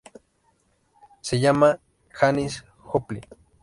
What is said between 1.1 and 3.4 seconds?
Se llama Janis Joplin".